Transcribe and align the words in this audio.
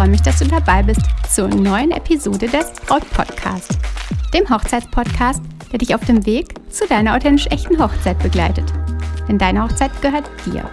freue 0.00 0.08
mich, 0.08 0.22
dass 0.22 0.38
du 0.38 0.46
dabei 0.46 0.82
bist 0.82 1.02
zur 1.28 1.48
neuen 1.48 1.90
Episode 1.90 2.48
des 2.48 2.72
Braut 2.86 3.06
Podcast, 3.10 3.76
dem 4.32 4.48
Hochzeitspodcast, 4.48 5.42
der 5.70 5.78
dich 5.78 5.94
auf 5.94 6.02
dem 6.06 6.24
Weg 6.24 6.54
zu 6.70 6.86
deiner 6.86 7.14
authentisch 7.14 7.48
echten 7.48 7.78
Hochzeit 7.78 8.18
begleitet. 8.20 8.64
Denn 9.28 9.36
deine 9.36 9.62
Hochzeit 9.62 9.90
gehört 10.00 10.30
dir. 10.46 10.64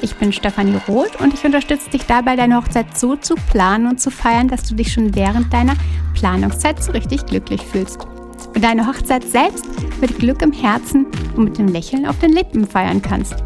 Ich 0.00 0.14
bin 0.14 0.32
Stefanie 0.32 0.78
Roth 0.86 1.20
und 1.20 1.34
ich 1.34 1.44
unterstütze 1.44 1.90
dich 1.90 2.06
dabei, 2.06 2.36
deine 2.36 2.56
Hochzeit 2.56 2.96
so 2.96 3.16
zu 3.16 3.34
planen 3.50 3.88
und 3.88 4.00
zu 4.00 4.12
feiern, 4.12 4.46
dass 4.46 4.62
du 4.62 4.76
dich 4.76 4.92
schon 4.92 5.12
während 5.16 5.52
deiner 5.52 5.74
Planungszeit 6.14 6.80
so 6.80 6.92
richtig 6.92 7.26
glücklich 7.26 7.62
fühlst. 7.62 8.06
Und 8.54 8.62
deine 8.62 8.86
Hochzeit 8.86 9.24
selbst 9.24 9.66
mit 10.00 10.20
Glück 10.20 10.40
im 10.40 10.52
Herzen 10.52 11.06
und 11.34 11.44
mit 11.46 11.58
dem 11.58 11.66
Lächeln 11.66 12.06
auf 12.06 12.20
den 12.20 12.32
Lippen 12.32 12.64
feiern 12.64 13.02
kannst. 13.02 13.42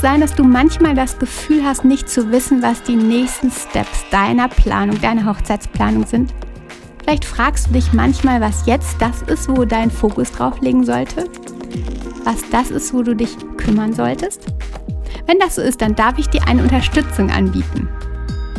Sein, 0.00 0.20
dass 0.20 0.32
du 0.32 0.44
manchmal 0.44 0.94
das 0.94 1.18
Gefühl 1.18 1.64
hast, 1.64 1.84
nicht 1.84 2.08
zu 2.08 2.30
wissen, 2.30 2.62
was 2.62 2.84
die 2.84 2.94
nächsten 2.94 3.50
Steps 3.50 4.04
deiner 4.12 4.46
Planung, 4.46 5.00
deiner 5.00 5.24
Hochzeitsplanung 5.24 6.06
sind? 6.06 6.32
Vielleicht 7.02 7.24
fragst 7.24 7.66
du 7.66 7.72
dich 7.72 7.92
manchmal, 7.92 8.40
was 8.40 8.64
jetzt 8.64 8.94
das 9.00 9.22
ist, 9.22 9.48
wo 9.48 9.64
dein 9.64 9.90
Fokus 9.90 10.30
drauf 10.30 10.60
liegen 10.60 10.84
sollte? 10.84 11.28
Was 12.22 12.48
das 12.50 12.70
ist, 12.70 12.94
wo 12.94 13.02
du 13.02 13.16
dich 13.16 13.36
kümmern 13.56 13.92
solltest? 13.92 14.46
Wenn 15.26 15.40
das 15.40 15.56
so 15.56 15.62
ist, 15.62 15.82
dann 15.82 15.96
darf 15.96 16.16
ich 16.16 16.28
dir 16.28 16.46
eine 16.46 16.62
Unterstützung 16.62 17.32
anbieten. 17.32 17.88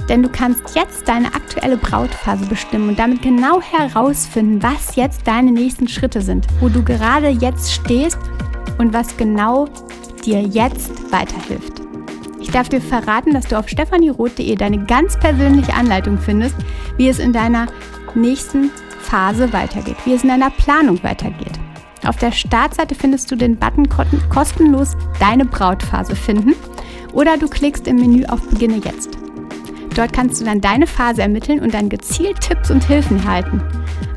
Denn 0.10 0.22
du 0.22 0.28
kannst 0.28 0.76
jetzt 0.76 1.08
deine 1.08 1.28
aktuelle 1.28 1.78
Brautphase 1.78 2.48
bestimmen 2.48 2.90
und 2.90 3.00
damit 3.00 3.22
genau 3.22 3.62
herausfinden, 3.62 4.62
was 4.62 4.98
jetzt 4.98 5.26
deine 5.26 5.52
nächsten 5.52 5.88
Schritte 5.88 6.22
sind, 6.22 6.48
wo 6.60 6.68
du 6.68 6.84
gerade 6.84 7.30
jetzt 7.30 7.72
stehst 7.72 8.20
und 8.78 8.92
was 8.92 9.16
genau 9.16 9.70
dir 10.30 10.42
jetzt 10.42 11.12
weiterhilft. 11.12 11.82
Ich 12.40 12.52
darf 12.52 12.70
dir 12.70 12.82
verraten, 12.82 13.34
dass 13.34 13.48
du 13.48 13.58
auf 13.58 13.68
stefanieroth.de 13.68 14.56
deine 14.56 14.86
ganz 14.86 15.20
persönliche 15.20 15.74
Anleitung 15.74 16.18
findest, 16.18 16.56
wie 16.98 17.10
es 17.10 17.20
in 17.20 17.34
deiner 17.34 17.68
nächsten 18.14 18.70
Phase 19.02 19.52
weitergeht, 19.54 19.98
wie 20.06 20.14
es 20.14 20.24
in 20.24 20.30
deiner 20.30 20.52
Planung 20.52 21.02
weitergeht. 21.04 21.60
Auf 22.06 22.18
der 22.18 22.32
Startseite 22.32 22.96
findest 22.96 23.32
du 23.32 23.36
den 23.36 23.58
Button 23.58 23.88
kostenlos 24.30 24.96
Deine 25.20 25.46
Brautphase 25.46 26.16
finden 26.16 26.54
oder 27.12 27.38
du 27.38 27.48
klickst 27.48 27.88
im 27.88 27.98
Menü 27.98 28.26
auf 28.26 28.48
Beginne 28.50 28.82
jetzt. 28.84 29.18
Dort 29.96 30.14
kannst 30.14 30.40
du 30.40 30.46
dann 30.46 30.62
deine 30.62 30.88
Phase 30.88 31.24
ermitteln 31.24 31.60
und 31.60 31.74
dann 31.74 31.90
gezielt 31.90 32.40
Tipps 32.40 32.72
und 32.72 32.86
Hilfen 32.86 33.18
erhalten. 33.18 33.62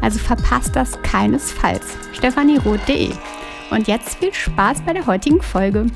Also 0.01 0.19
verpasst 0.19 0.77
das 0.77 1.01
keinesfalls. 1.03 1.97
stefanieroth.de 2.13 3.13
und 3.73 3.89
jetzt 3.89 4.17
viel 4.17 4.33
Spaß 4.33 4.83
bei 4.83 4.93
der 4.93 5.07
heutigen 5.07 5.43
Folge. 5.43 5.87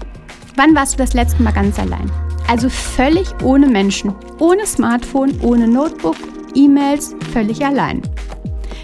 Wann 0.57 0.75
warst 0.75 0.95
du 0.95 0.99
das 0.99 1.15
letzte 1.15 1.43
Mal 1.43 1.53
ganz 1.53 1.79
allein? 1.79 2.11
Also 2.49 2.69
völlig 2.69 3.29
ohne 3.43 3.67
Menschen, 3.67 4.15
ohne 4.39 4.67
Smartphone, 4.67 5.39
ohne 5.43 5.69
Notebook, 5.69 6.17
E-Mails, 6.55 7.15
völlig 7.33 7.65
allein. 7.65 8.03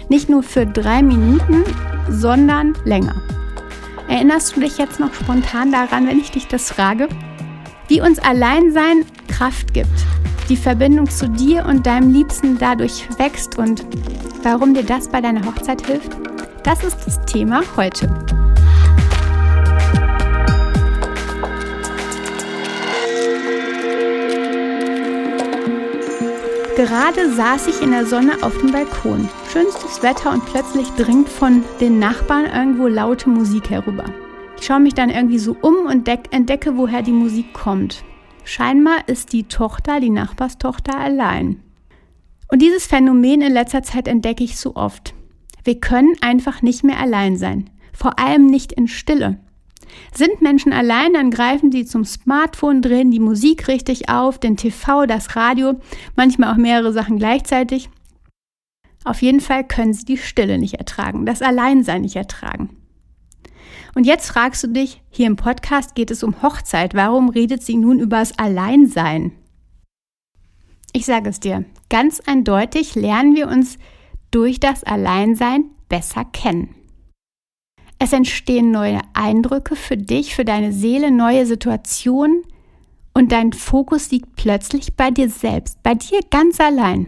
Nicht 0.09 0.29
nur 0.29 0.43
für 0.43 0.65
drei 0.65 1.01
Minuten, 1.01 1.63
sondern 2.09 2.73
länger. 2.85 3.15
Erinnerst 4.07 4.55
du 4.55 4.61
dich 4.61 4.77
jetzt 4.77 4.99
noch 4.99 5.13
spontan 5.13 5.71
daran, 5.71 6.07
wenn 6.07 6.19
ich 6.19 6.31
dich 6.31 6.47
das 6.47 6.71
frage? 6.71 7.07
Wie 7.87 8.01
uns 8.01 8.19
Alleinsein 8.19 9.05
Kraft 9.27 9.73
gibt, 9.73 10.05
die 10.49 10.57
Verbindung 10.57 11.09
zu 11.09 11.27
dir 11.29 11.65
und 11.65 11.87
deinem 11.87 12.13
Liebsten 12.13 12.57
dadurch 12.57 13.07
wächst 13.17 13.57
und 13.57 13.85
warum 14.43 14.73
dir 14.73 14.83
das 14.83 15.07
bei 15.07 15.21
deiner 15.21 15.45
Hochzeit 15.45 15.85
hilft? 15.85 16.11
Das 16.63 16.83
ist 16.83 16.97
das 17.05 17.25
Thema 17.25 17.61
heute. 17.75 18.42
Gerade 26.75 27.31
saß 27.31 27.67
ich 27.67 27.83
in 27.83 27.91
der 27.91 28.07
Sonne 28.07 28.41
auf 28.41 28.57
dem 28.57 28.71
Balkon. 28.71 29.29
Schönstes 29.51 30.01
Wetter 30.01 30.31
und 30.31 30.43
plötzlich 30.43 30.89
dringt 30.91 31.29
von 31.29 31.63
den 31.79 31.99
Nachbarn 31.99 32.45
irgendwo 32.45 32.87
laute 32.87 33.29
Musik 33.29 33.69
herüber. 33.69 34.05
Ich 34.57 34.65
schaue 34.65 34.79
mich 34.79 34.95
dann 34.95 35.11
irgendwie 35.11 35.37
so 35.37 35.55
um 35.61 35.85
und 35.85 36.07
entdecke, 36.07 36.75
woher 36.75 37.03
die 37.03 37.11
Musik 37.11 37.53
kommt. 37.53 38.03
Scheinbar 38.43 39.07
ist 39.07 39.33
die 39.33 39.43
Tochter, 39.43 39.99
die 39.99 40.09
Nachbarstochter, 40.09 40.97
allein. 40.97 41.61
Und 42.51 42.63
dieses 42.63 42.87
Phänomen 42.87 43.41
in 43.43 43.53
letzter 43.53 43.83
Zeit 43.83 44.07
entdecke 44.07 44.43
ich 44.43 44.57
so 44.57 44.75
oft. 44.75 45.13
Wir 45.63 45.79
können 45.79 46.15
einfach 46.21 46.63
nicht 46.63 46.83
mehr 46.83 46.99
allein 46.99 47.37
sein. 47.37 47.69
Vor 47.93 48.17
allem 48.17 48.47
nicht 48.47 48.71
in 48.71 48.87
Stille. 48.87 49.37
Sind 50.13 50.41
Menschen 50.41 50.73
allein, 50.73 51.13
dann 51.13 51.31
greifen 51.31 51.71
sie 51.71 51.85
zum 51.85 52.05
Smartphone, 52.05 52.81
drehen 52.81 53.11
die 53.11 53.19
Musik 53.19 53.67
richtig 53.67 54.09
auf, 54.09 54.39
den 54.39 54.57
TV, 54.57 55.05
das 55.05 55.35
Radio, 55.35 55.79
manchmal 56.15 56.53
auch 56.53 56.57
mehrere 56.57 56.93
Sachen 56.93 57.17
gleichzeitig. 57.17 57.89
Auf 59.03 59.21
jeden 59.21 59.41
Fall 59.41 59.63
können 59.65 59.93
sie 59.93 60.05
die 60.05 60.17
Stille 60.17 60.57
nicht 60.57 60.75
ertragen, 60.75 61.25
das 61.25 61.41
Alleinsein 61.41 62.01
nicht 62.01 62.15
ertragen. 62.15 62.77
Und 63.95 64.05
jetzt 64.05 64.27
fragst 64.27 64.63
du 64.63 64.67
dich, 64.67 65.01
hier 65.09 65.27
im 65.27 65.35
Podcast 65.35 65.93
geht 65.93 66.09
es 66.09 66.23
um 66.23 66.41
Hochzeit, 66.41 66.95
warum 66.95 67.29
redet 67.29 67.63
sie 67.63 67.75
nun 67.75 67.99
über 67.99 68.19
das 68.19 68.37
Alleinsein? 68.39 69.33
Ich 70.93 71.05
sage 71.05 71.29
es 71.29 71.39
dir, 71.39 71.65
ganz 71.89 72.19
eindeutig 72.19 72.95
lernen 72.95 73.35
wir 73.35 73.47
uns 73.47 73.77
durch 74.31 74.59
das 74.59 74.83
Alleinsein 74.83 75.65
besser 75.89 76.25
kennen. 76.25 76.75
Es 78.03 78.11
entstehen 78.11 78.69
neue 78.69 78.99
Eindrücke 79.13 79.77
für 79.77 79.95
dich, 79.95 80.35
für 80.35 80.43
deine 80.43 80.73
Seele, 80.73 81.09
neue 81.09 81.45
Situationen 81.45 82.43
und 83.13 83.31
dein 83.31 83.53
Fokus 83.53 84.11
liegt 84.11 84.35
plötzlich 84.35 84.97
bei 84.97 85.09
dir 85.09 85.29
selbst, 85.29 85.81
bei 85.83 85.95
dir 85.95 86.19
ganz 86.29 86.59
allein. 86.59 87.07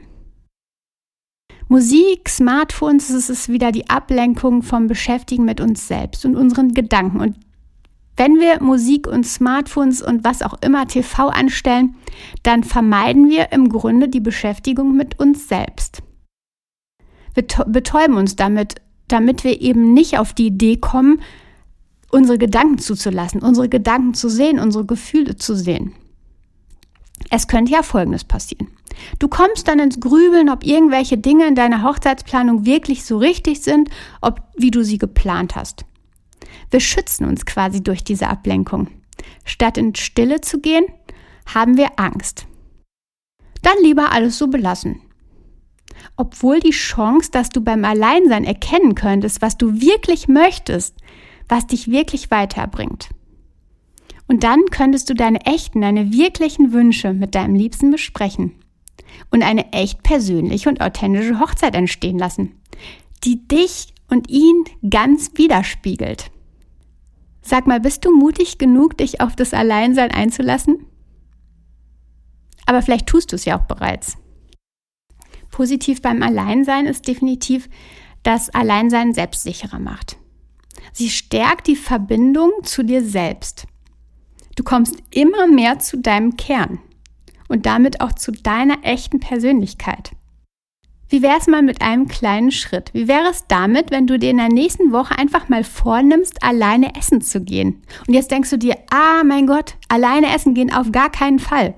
Musik, 1.68 2.30
Smartphones, 2.30 3.10
es 3.10 3.30
ist 3.30 3.50
wieder 3.50 3.74
die 3.74 3.90
Ablenkung 3.90 4.64
vom 4.64 4.88
Beschäftigen 4.88 5.44
mit 5.44 5.60
uns 5.60 5.86
selbst 5.86 6.24
und 6.24 6.38
unseren 6.38 6.74
Gedanken. 6.74 7.20
Und 7.20 7.40
wenn 8.16 8.40
wir 8.40 8.64
Musik 8.64 9.06
und 9.06 9.28
Smartphones 9.28 10.02
und 10.02 10.24
was 10.24 10.42
auch 10.42 10.62
immer 10.62 10.88
TV 10.88 11.28
anstellen, 11.28 11.98
dann 12.44 12.64
vermeiden 12.64 13.30
wir 13.30 13.52
im 13.52 13.68
Grunde 13.68 14.08
die 14.08 14.22
Beschäftigung 14.22 14.96
mit 14.96 15.20
uns 15.20 15.50
selbst. 15.50 16.02
Wir 17.34 17.44
betäuben 17.66 18.16
uns 18.16 18.38
damit 18.38 18.76
damit 19.08 19.44
wir 19.44 19.62
eben 19.62 19.94
nicht 19.94 20.18
auf 20.18 20.34
die 20.34 20.48
Idee 20.48 20.78
kommen, 20.78 21.22
unsere 22.10 22.38
Gedanken 22.38 22.78
zuzulassen, 22.78 23.42
unsere 23.42 23.70
Gedanken 23.70 24.14
zu 24.14 24.30
sehen, 24.30 24.60
unsere 24.60 24.86
Gefühle 24.86 25.36
zu 25.36 25.56
sehen. 25.56 25.94
Es 27.30 27.48
könnte 27.48 27.72
ja 27.72 27.84
Folgendes 27.84 28.24
passieren. 28.24 28.68
Du 29.20 29.28
kommst 29.28 29.68
dann 29.68 29.80
ins 29.80 30.00
Grübeln, 30.00 30.50
ob 30.50 30.64
irgendwelche 30.64 31.18
Dinge 31.18 31.48
in 31.48 31.56
deiner 31.56 31.84
Hochzeitsplanung 31.84 32.66
wirklich 32.66 33.04
so 33.04 33.18
richtig 33.18 33.62
sind, 33.62 33.90
ob 34.22 34.42
wie 34.56 34.72
du 34.72 34.84
sie 34.84 34.98
geplant 34.98 35.56
hast. 35.56 35.86
Wir 36.72 36.80
schützen 36.80 37.26
uns 37.26 37.46
quasi 37.46 37.84
durch 37.84 38.04
diese 38.04 38.28
Ablenkung. 38.28 38.88
Statt 39.44 39.78
in 39.78 39.96
Stille 39.96 40.42
zu 40.42 40.60
gehen, 40.60 40.86
haben 41.54 41.78
wir 41.78 42.00
Angst. 42.00 42.48
Dann 43.62 43.76
lieber 43.82 44.12
alles 44.12 44.38
so 44.38 44.48
belassen 44.48 45.02
obwohl 46.16 46.60
die 46.60 46.72
Chance, 46.72 47.32
dass 47.32 47.50
du 47.50 47.62
beim 47.62 47.86
Alleinsein 47.86 48.44
erkennen 48.44 48.96
könntest, 48.96 49.42
was 49.42 49.58
du 49.58 49.82
wirklich 49.82 50.28
möchtest, 50.28 50.96
was 51.48 51.68
dich 51.68 51.90
wirklich 51.90 52.32
weiterbringt. 52.32 53.10
Und 54.28 54.44
dann 54.44 54.66
könntest 54.72 55.10
du 55.10 55.14
deine 55.14 55.46
echten, 55.46 55.82
deine 55.82 56.12
wirklichen 56.12 56.72
Wünsche 56.74 57.14
mit 57.14 57.36
deinem 57.36 57.56
Liebsten 57.56 57.92
besprechen 57.92 58.54
und 59.30 59.44
eine 59.44 59.72
echt 59.72 60.04
persönliche 60.04 60.70
und 60.70 60.82
authentische 60.82 61.40
Hochzeit 61.40 61.76
entstehen 61.76 62.18
lassen, 62.18 62.60
die 63.24 63.48
dich 63.48 63.94
und 64.10 64.30
ihn 64.30 64.64
ganz 64.90 65.32
widerspiegelt. 65.36 66.32
Sag 67.42 67.68
mal, 67.68 67.80
bist 67.80 68.06
du 68.06 68.16
mutig 68.16 68.58
genug, 68.58 68.98
dich 68.98 69.22
auf 69.22 69.36
das 69.36 69.54
Alleinsein 69.54 70.12
einzulassen? 70.12 70.88
Aber 72.66 72.82
vielleicht 72.82 73.06
tust 73.06 73.32
du 73.32 73.36
es 73.36 73.46
ja 73.46 73.60
auch 73.60 73.66
bereits. 73.66 74.18
Positiv 75.56 76.02
beim 76.02 76.22
Alleinsein 76.22 76.86
ist 76.86 77.08
definitiv, 77.08 77.70
dass 78.24 78.50
Alleinsein 78.50 79.14
selbstsicherer 79.14 79.80
macht. 79.80 80.18
Sie 80.92 81.10
stärkt 81.10 81.68
die 81.68 81.78
Verbindung 81.78 82.52
zu 82.64 82.84
dir 82.84 83.02
selbst. 83.02 83.66
Du 84.58 84.66
kommst 84.66 84.98
immer 85.12 85.48
mehr 85.48 85.80
zu 85.80 85.98
deinem 85.98 86.36
Kern 86.36 86.80
und 87.48 87.66
damit 87.66 88.02
auch 88.02 88.12
zu 88.12 88.34
deiner 88.34 88.80
echten 88.84 89.22
Persönlichkeit. 89.22 90.12
Wie 91.08 91.22
wäre 91.22 91.38
es 91.40 91.48
mal 91.48 91.62
mit 91.62 91.82
einem 91.82 92.10
kleinen 92.10 92.52
Schritt? 92.52 92.94
Wie 92.94 93.08
wäre 93.08 93.30
es 93.30 93.46
damit, 93.48 93.92
wenn 93.92 94.08
du 94.08 94.20
dir 94.20 94.32
in 94.32 94.38
der 94.38 94.50
nächsten 94.50 94.92
Woche 94.92 95.18
einfach 95.18 95.48
mal 95.48 95.64
vornimmst, 95.64 96.44
alleine 96.44 96.96
essen 96.96 97.22
zu 97.22 97.40
gehen? 97.40 97.82
Und 98.06 98.14
jetzt 98.14 98.30
denkst 98.30 98.50
du 98.50 98.58
dir, 98.58 98.76
ah 98.92 99.24
mein 99.24 99.48
Gott, 99.48 99.76
alleine 99.88 100.36
essen 100.36 100.54
gehen 100.54 100.74
auf 100.74 100.92
gar 100.92 101.10
keinen 101.10 101.40
Fall. 101.40 101.76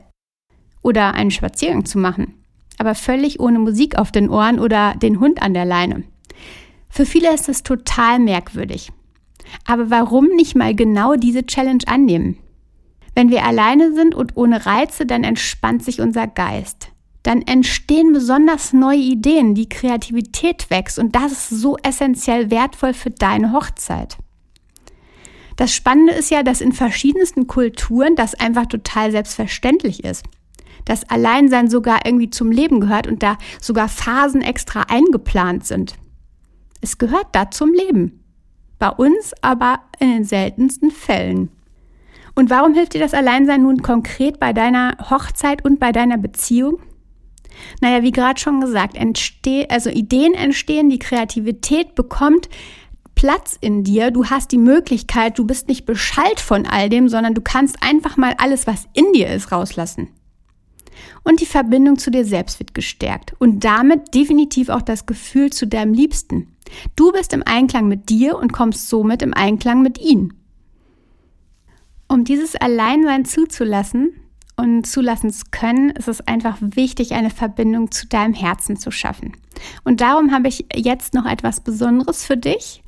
Oder 0.81 1.13
einen 1.13 1.29
Spaziergang 1.29 1.85
zu 1.85 1.99
machen 1.99 2.36
aber 2.77 2.95
völlig 2.95 3.39
ohne 3.39 3.59
Musik 3.59 3.97
auf 3.97 4.11
den 4.11 4.29
Ohren 4.29 4.59
oder 4.59 4.95
den 4.95 5.19
Hund 5.19 5.41
an 5.41 5.53
der 5.53 5.65
Leine. 5.65 6.03
Für 6.89 7.05
viele 7.05 7.33
ist 7.33 7.49
es 7.49 7.63
total 7.63 8.19
merkwürdig. 8.19 8.91
Aber 9.65 9.89
warum 9.89 10.27
nicht 10.35 10.55
mal 10.55 10.75
genau 10.75 11.15
diese 11.15 11.45
Challenge 11.45 11.83
annehmen? 11.85 12.37
Wenn 13.15 13.29
wir 13.29 13.45
alleine 13.45 13.93
sind 13.93 14.13
und 14.13 14.37
ohne 14.37 14.65
Reize, 14.65 15.05
dann 15.05 15.23
entspannt 15.23 15.83
sich 15.83 16.01
unser 16.01 16.27
Geist. 16.27 16.91
dann 17.27 17.41
entstehen 17.41 18.13
besonders 18.13 18.71
neue 18.71 18.99
Ideen, 18.99 19.53
die 19.53 19.67
Kreativität 19.67 20.69
wächst 20.69 20.97
und 20.97 21.13
das 21.13 21.33
ist 21.33 21.49
so 21.49 21.75
essentiell 21.83 22.49
wertvoll 22.49 22.93
für 22.93 23.09
deine 23.09 23.51
Hochzeit. 23.51 24.15
Das 25.57 25.73
Spannende 25.75 26.13
ist 26.13 26.31
ja, 26.31 26.41
dass 26.41 26.61
in 26.61 26.71
verschiedensten 26.71 27.45
Kulturen 27.45 28.15
das 28.15 28.33
einfach 28.33 28.67
total 28.67 29.11
selbstverständlich 29.11 30.05
ist. 30.05 30.23
Dass 30.87 31.09
Alleinsein 31.09 31.69
sogar 31.69 32.05
irgendwie 32.05 32.29
zum 32.29 32.51
Leben 32.51 32.79
gehört 32.79 33.07
und 33.07 33.21
da 33.21 33.37
sogar 33.61 33.89
Phasen 33.89 34.41
extra 34.41 34.83
eingeplant 34.89 35.65
sind. 35.65 35.95
Es 36.81 36.97
gehört 36.97 37.27
da 37.33 37.51
zum 37.51 37.73
Leben. 37.73 38.23
Bei 38.79 38.89
uns 38.89 39.33
aber 39.41 39.79
in 39.99 40.09
den 40.09 40.23
seltensten 40.23 40.91
Fällen. 40.91 41.49
Und 42.35 42.49
warum 42.49 42.73
hilft 42.73 42.93
dir 42.93 43.01
das 43.01 43.15
Alleinsein 43.15 43.63
nun 43.63 43.81
konkret 43.81 44.39
bei 44.39 44.53
deiner 44.53 44.95
Hochzeit 45.09 45.65
und 45.65 45.79
bei 45.79 45.91
deiner 45.91 46.17
Beziehung? 46.17 46.79
Naja, 47.81 48.03
wie 48.03 48.11
gerade 48.11 48.39
schon 48.39 48.61
gesagt, 48.61 48.95
entsteh, 48.95 49.67
also 49.69 49.89
Ideen 49.89 50.35
entstehen, 50.35 50.89
die 50.89 50.99
Kreativität 50.99 51.95
bekommt 51.95 52.49
Platz 53.15 53.57
in 53.59 53.83
dir. 53.83 54.11
Du 54.11 54.25
hast 54.25 54.51
die 54.51 54.59
Möglichkeit, 54.59 55.39
du 55.39 55.45
bist 55.45 55.67
nicht 55.67 55.85
beschallt 55.85 56.39
von 56.39 56.67
all 56.67 56.89
dem, 56.89 57.09
sondern 57.09 57.33
du 57.33 57.41
kannst 57.41 57.81
einfach 57.81 58.15
mal 58.15 58.35
alles, 58.37 58.67
was 58.67 58.87
in 58.93 59.11
dir 59.13 59.29
ist, 59.29 59.51
rauslassen. 59.51 60.09
Und 61.23 61.41
die 61.41 61.45
Verbindung 61.45 61.97
zu 61.97 62.11
dir 62.11 62.25
selbst 62.25 62.59
wird 62.59 62.73
gestärkt 62.73 63.33
und 63.39 63.63
damit 63.63 64.13
definitiv 64.13 64.69
auch 64.69 64.81
das 64.81 65.05
Gefühl 65.05 65.51
zu 65.51 65.67
deinem 65.67 65.93
Liebsten. 65.93 66.55
Du 66.95 67.11
bist 67.11 67.33
im 67.33 67.43
Einklang 67.45 67.87
mit 67.87 68.09
dir 68.09 68.37
und 68.37 68.53
kommst 68.53 68.89
somit 68.89 69.21
im 69.21 69.33
Einklang 69.33 69.81
mit 69.81 69.99
ihm. 69.99 70.33
Um 72.07 72.23
dieses 72.23 72.55
Alleinsein 72.55 73.25
zuzulassen 73.25 74.13
und 74.55 74.87
zulassen 74.87 75.31
zu 75.31 75.45
können, 75.51 75.91
ist 75.91 76.07
es 76.07 76.21
einfach 76.21 76.57
wichtig, 76.61 77.13
eine 77.13 77.29
Verbindung 77.29 77.91
zu 77.91 78.07
deinem 78.07 78.33
Herzen 78.33 78.77
zu 78.77 78.91
schaffen. 78.91 79.33
Und 79.83 80.01
darum 80.01 80.31
habe 80.31 80.47
ich 80.47 80.65
jetzt 80.73 81.13
noch 81.13 81.25
etwas 81.25 81.61
Besonderes 81.61 82.25
für 82.25 82.37
dich. 82.37 82.83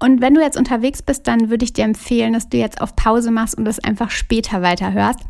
Und 0.00 0.20
wenn 0.20 0.34
du 0.34 0.42
jetzt 0.42 0.58
unterwegs 0.58 1.00
bist, 1.00 1.26
dann 1.26 1.48
würde 1.48 1.64
ich 1.64 1.72
dir 1.72 1.84
empfehlen, 1.84 2.34
dass 2.34 2.48
du 2.48 2.58
jetzt 2.58 2.80
auf 2.80 2.96
Pause 2.96 3.30
machst 3.30 3.56
und 3.56 3.66
es 3.66 3.78
einfach 3.78 4.10
später 4.10 4.60
weiterhörst. 4.60 5.20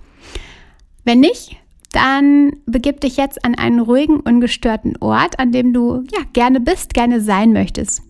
Wenn 1.05 1.21
nicht, 1.21 1.57
dann 1.93 2.57
begib 2.67 3.01
dich 3.01 3.17
jetzt 3.17 3.45
an 3.45 3.55
einen 3.55 3.79
ruhigen, 3.79 4.21
ungestörten 4.21 4.97
Ort, 5.01 5.39
an 5.39 5.53
dem 5.53 5.73
du 5.73 6.03
ja 6.11 6.25
gerne 6.33 6.61
bist, 6.61 6.95
gerne 6.95 7.21
sein 7.21 7.53
möchtest. 7.53 8.03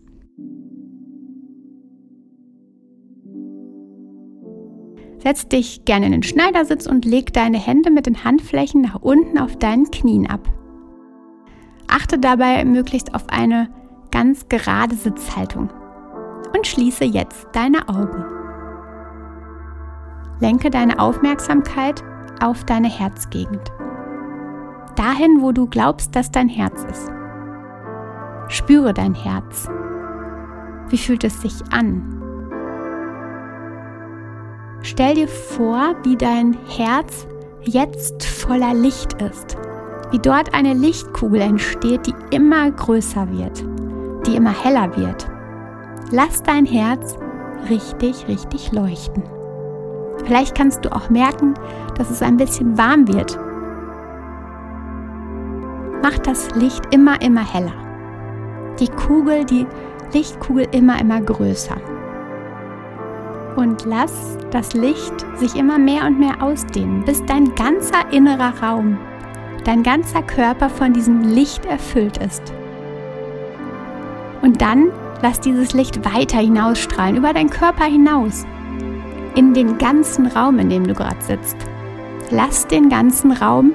Setz 5.18 5.48
dich 5.48 5.84
gerne 5.84 6.06
in 6.06 6.12
den 6.12 6.22
Schneidersitz 6.22 6.86
und 6.86 7.04
leg 7.04 7.32
deine 7.32 7.58
Hände 7.58 7.90
mit 7.90 8.06
den 8.06 8.24
Handflächen 8.24 8.82
nach 8.82 9.00
unten 9.02 9.38
auf 9.38 9.56
deinen 9.56 9.90
Knien 9.90 10.26
ab. 10.26 10.48
Achte 11.88 12.18
dabei 12.18 12.64
möglichst 12.64 13.14
auf 13.14 13.28
eine 13.28 13.70
ganz 14.10 14.48
gerade 14.48 14.94
Sitzhaltung 14.94 15.70
und 16.54 16.66
schließe 16.66 17.04
jetzt 17.04 17.48
deine 17.52 17.88
Augen. 17.88 18.24
Lenke 20.40 20.70
deine 20.70 20.98
Aufmerksamkeit 20.98 22.04
auf 22.40 22.64
deine 22.64 22.88
Herzgegend. 22.88 23.72
Dahin, 24.96 25.42
wo 25.42 25.52
du 25.52 25.66
glaubst, 25.66 26.14
dass 26.14 26.30
dein 26.30 26.48
Herz 26.48 26.84
ist. 26.90 27.10
Spüre 28.48 28.94
dein 28.94 29.14
Herz. 29.14 29.68
Wie 30.88 30.98
fühlt 30.98 31.24
es 31.24 31.40
sich 31.40 31.54
an? 31.72 32.20
Stell 34.82 35.14
dir 35.14 35.28
vor, 35.28 35.94
wie 36.04 36.16
dein 36.16 36.56
Herz 36.68 37.26
jetzt 37.62 38.24
voller 38.24 38.74
Licht 38.74 39.14
ist. 39.22 39.56
Wie 40.10 40.18
dort 40.18 40.54
eine 40.54 40.74
Lichtkugel 40.74 41.40
entsteht, 41.40 42.06
die 42.06 42.14
immer 42.30 42.70
größer 42.70 43.28
wird, 43.30 43.64
die 44.26 44.36
immer 44.36 44.52
heller 44.52 44.96
wird. 44.96 45.26
Lass 46.10 46.42
dein 46.42 46.66
Herz 46.66 47.16
richtig, 47.68 48.28
richtig 48.28 48.70
leuchten. 48.72 49.33
Vielleicht 50.24 50.56
kannst 50.56 50.84
du 50.84 50.92
auch 50.92 51.10
merken, 51.10 51.54
dass 51.96 52.10
es 52.10 52.22
ein 52.22 52.36
bisschen 52.36 52.76
warm 52.78 53.08
wird. 53.08 53.38
Mach 56.02 56.18
das 56.18 56.54
Licht 56.54 56.82
immer, 56.94 57.20
immer 57.22 57.44
heller. 57.44 57.72
Die 58.78 58.88
Kugel, 58.88 59.44
die 59.44 59.66
Lichtkugel 60.12 60.66
immer, 60.72 61.00
immer 61.00 61.20
größer 61.20 61.76
und 63.56 63.84
lass 63.84 64.36
das 64.50 64.72
Licht 64.72 65.14
sich 65.36 65.54
immer 65.56 65.78
mehr 65.78 66.04
und 66.06 66.18
mehr 66.18 66.42
ausdehnen, 66.42 67.04
bis 67.04 67.24
dein 67.26 67.54
ganzer 67.54 68.12
innerer 68.12 68.52
Raum, 68.62 68.98
dein 69.64 69.82
ganzer 69.82 70.22
Körper 70.22 70.68
von 70.68 70.92
diesem 70.92 71.22
Licht 71.22 71.64
erfüllt 71.66 72.18
ist. 72.18 72.52
Und 74.42 74.60
dann 74.60 74.90
lass 75.22 75.40
dieses 75.40 75.72
Licht 75.72 76.04
weiter 76.04 76.38
hinausstrahlen, 76.38 77.16
über 77.16 77.32
deinen 77.32 77.50
Körper 77.50 77.84
hinaus, 77.84 78.44
in 79.34 79.54
den 79.54 79.78
ganzen 79.78 80.26
Raum, 80.26 80.58
in 80.58 80.68
dem 80.68 80.86
du 80.86 80.94
gerade 80.94 81.20
sitzt. 81.20 81.56
Lass 82.30 82.66
den 82.66 82.88
ganzen 82.88 83.32
Raum 83.32 83.72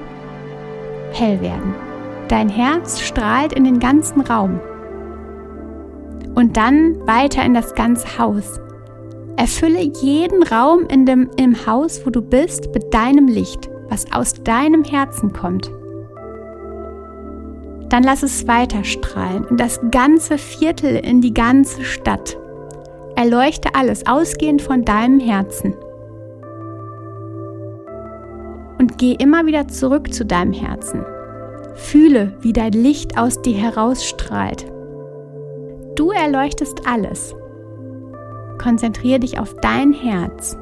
hell 1.12 1.40
werden. 1.40 1.74
Dein 2.28 2.48
Herz 2.48 3.00
strahlt 3.00 3.52
in 3.52 3.64
den 3.64 3.80
ganzen 3.80 4.20
Raum. 4.20 4.60
Und 6.34 6.56
dann 6.56 7.06
weiter 7.06 7.44
in 7.44 7.54
das 7.54 7.74
ganze 7.74 8.18
Haus, 8.18 8.60
Erfülle 9.40 9.80
jeden 10.02 10.42
Raum 10.42 10.86
in 10.88 11.06
dem, 11.06 11.30
im 11.38 11.66
Haus, 11.66 12.02
wo 12.04 12.10
du 12.10 12.20
bist, 12.20 12.74
mit 12.74 12.92
deinem 12.92 13.26
Licht, 13.26 13.70
was 13.88 14.12
aus 14.12 14.34
deinem 14.34 14.84
Herzen 14.84 15.32
kommt. 15.32 15.70
Dann 17.88 18.02
lass 18.02 18.22
es 18.22 18.46
weiter 18.46 18.84
strahlen 18.84 19.46
in 19.48 19.56
das 19.56 19.80
ganze 19.90 20.36
Viertel, 20.36 20.94
in 20.96 21.22
die 21.22 21.32
ganze 21.32 21.84
Stadt. 21.84 22.36
Erleuchte 23.20 23.74
alles, 23.74 24.06
ausgehend 24.06 24.62
von 24.62 24.86
deinem 24.86 25.20
Herzen. 25.20 25.74
Und 28.78 28.96
geh 28.96 29.12
immer 29.12 29.44
wieder 29.44 29.68
zurück 29.68 30.10
zu 30.14 30.24
deinem 30.24 30.54
Herzen. 30.54 31.04
Fühle, 31.74 32.32
wie 32.40 32.54
dein 32.54 32.72
Licht 32.72 33.18
aus 33.18 33.42
dir 33.42 33.58
herausstrahlt. 33.58 34.64
Du 35.96 36.12
erleuchtest 36.12 36.86
alles. 36.86 37.34
Konzentriere 38.56 39.20
dich 39.20 39.38
auf 39.38 39.54
dein 39.60 39.92
Herz. 39.92 40.56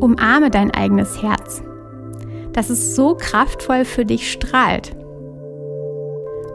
Umarme 0.00 0.48
dein 0.48 0.70
eigenes 0.70 1.22
Herz, 1.22 1.62
dass 2.54 2.70
es 2.70 2.96
so 2.96 3.16
kraftvoll 3.16 3.84
für 3.84 4.06
dich 4.06 4.32
strahlt. 4.32 4.96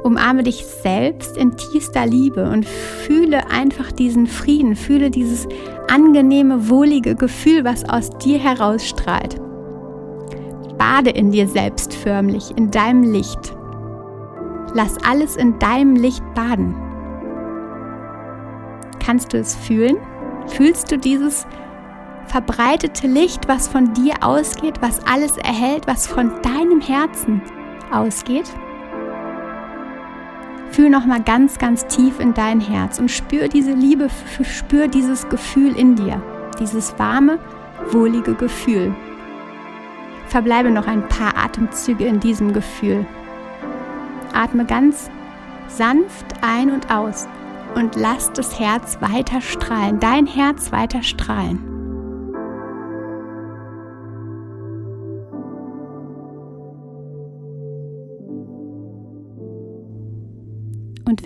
Umarme 0.07 0.43
dich 0.43 0.65
selbst 0.65 1.35
in 1.35 1.57
tiefster 1.57 2.05
Liebe 2.05 2.49
und 2.49 2.65
fühle 2.65 3.51
einfach 3.51 3.91
diesen 3.91 4.25
Frieden, 4.25 4.77
fühle 4.77 5.11
dieses 5.11 5.49
angenehme, 5.91 6.69
wohlige 6.69 7.13
Gefühl, 7.13 7.65
was 7.65 7.83
aus 7.89 8.09
dir 8.11 8.39
herausstrahlt. 8.39 9.35
Bade 10.77 11.09
in 11.09 11.31
dir 11.31 11.45
selbst 11.49 11.93
förmlich, 11.93 12.51
in 12.55 12.71
deinem 12.71 13.03
Licht. 13.03 13.53
Lass 14.73 14.95
alles 15.05 15.35
in 15.35 15.59
deinem 15.59 15.97
Licht 15.97 16.23
baden. 16.33 16.73
Kannst 19.05 19.33
du 19.33 19.39
es 19.39 19.57
fühlen? 19.57 19.97
Fühlst 20.47 20.89
du 20.89 20.97
dieses 20.97 21.45
verbreitete 22.27 23.07
Licht, 23.07 23.49
was 23.49 23.67
von 23.67 23.93
dir 23.93 24.13
ausgeht, 24.21 24.81
was 24.81 25.05
alles 25.05 25.35
erhält, 25.35 25.85
was 25.85 26.07
von 26.07 26.31
deinem 26.43 26.79
Herzen 26.79 27.41
ausgeht? 27.91 28.49
Fühl 30.77 30.91
noch 30.91 31.07
mal 31.07 31.23
ganz, 31.23 31.57
ganz 31.57 31.87
tief 31.87 32.19
in 32.19 32.35
dein 32.35 32.59
Herz 32.59 32.99
und 32.99 33.09
spür 33.09 33.47
diese 33.47 33.71
Liebe, 33.71 34.09
spür 34.43 34.87
dieses 34.87 35.27
Gefühl 35.27 35.75
in 35.75 35.95
dir, 35.95 36.21
dieses 36.59 36.99
warme, 36.99 37.39
wohlige 37.89 38.35
Gefühl. 38.35 38.93
Verbleibe 40.27 40.69
noch 40.69 40.85
ein 40.85 41.07
paar 41.09 41.35
Atemzüge 41.35 42.05
in 42.05 42.19
diesem 42.19 42.53
Gefühl. 42.53 43.07
Atme 44.35 44.65
ganz 44.65 45.09
sanft 45.67 46.27
ein 46.43 46.69
und 46.69 46.91
aus 46.91 47.27
und 47.73 47.95
lass 47.95 48.31
das 48.33 48.59
Herz 48.59 48.99
weiter 49.01 49.41
strahlen, 49.41 49.99
dein 49.99 50.27
Herz 50.27 50.71
weiter 50.71 51.01
strahlen. 51.01 51.66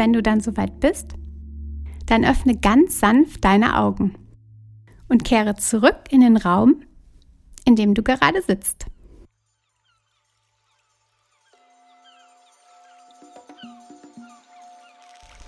Wenn 0.02 0.14
du 0.14 0.24
dann 0.24 0.42
soweit 0.42 0.80
bist, 0.80 1.14
dann 2.08 2.26
öffne 2.26 2.58
ganz 2.58 3.00
sanft 3.00 3.46
deine 3.46 3.78
Augen 3.78 4.16
und 5.08 5.24
kehre 5.24 5.56
zurück 5.58 6.06
in 6.10 6.22
den 6.22 6.38
Raum, 6.38 6.82
in 7.66 7.76
dem 7.76 7.94
du 7.94 8.02
gerade 8.02 8.42
sitzt. 8.42 8.88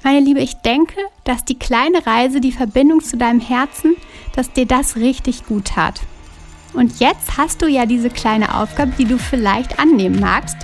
Meine 0.03 0.19
Liebe, 0.19 0.41
ich 0.41 0.53
denke, 0.57 0.99
dass 1.23 1.45
die 1.45 1.57
kleine 1.57 2.05
Reise, 2.05 2.39
die 2.39 2.51
Verbindung 2.51 3.01
zu 3.01 3.17
deinem 3.17 3.39
Herzen, 3.39 3.95
dass 4.35 4.53
dir 4.53 4.67
das 4.67 4.97
richtig 4.97 5.47
gut 5.47 5.65
tat. 5.69 6.01
Und 6.75 6.99
jetzt 6.99 7.39
hast 7.39 7.63
du 7.63 7.67
ja 7.67 7.87
diese 7.87 8.11
kleine 8.11 8.53
Aufgabe, 8.61 8.91
die 8.99 9.05
du 9.05 9.17
vielleicht 9.17 9.79
annehmen 9.79 10.19
magst. 10.19 10.57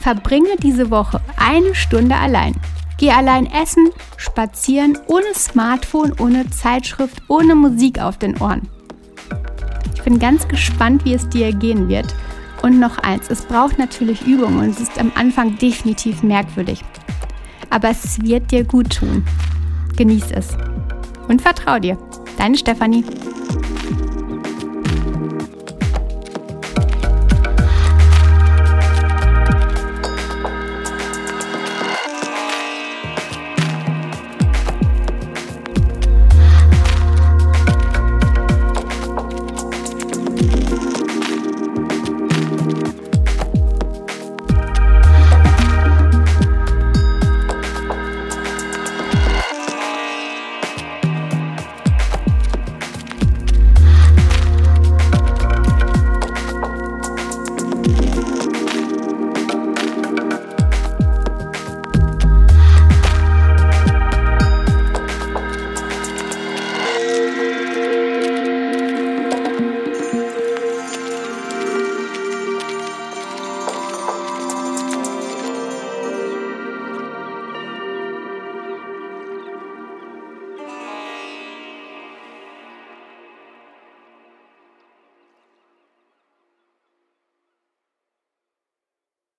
Verbringe 0.00 0.56
diese 0.60 0.90
Woche 0.90 1.20
eine 1.36 1.72
Stunde 1.76 2.16
allein. 2.16 2.60
Geh 2.98 3.10
allein 3.10 3.46
essen, 3.46 3.90
spazieren, 4.16 4.98
ohne 5.06 5.34
Smartphone, 5.34 6.14
ohne 6.18 6.48
Zeitschrift, 6.50 7.22
ohne 7.28 7.54
Musik 7.54 8.00
auf 8.00 8.18
den 8.18 8.40
Ohren. 8.40 8.68
Ich 9.94 10.02
bin 10.02 10.18
ganz 10.18 10.48
gespannt, 10.48 11.04
wie 11.04 11.14
es 11.14 11.28
dir 11.28 11.52
gehen 11.52 11.88
wird. 11.88 12.14
Und 12.62 12.78
noch 12.80 12.98
eins, 12.98 13.28
es 13.28 13.42
braucht 13.42 13.78
natürlich 13.78 14.26
Übung 14.26 14.58
und 14.58 14.70
es 14.70 14.80
ist 14.80 14.98
am 14.98 15.12
Anfang 15.14 15.58
definitiv 15.58 16.22
merkwürdig. 16.22 16.82
Aber 17.68 17.90
es 17.90 18.20
wird 18.22 18.50
dir 18.50 18.64
gut 18.64 18.96
tun. 18.96 19.26
Genieß 19.96 20.30
es. 20.32 20.56
Und 21.28 21.42
vertrau 21.42 21.78
dir. 21.78 21.98
Deine 22.38 22.56
Stefanie. 22.56 23.04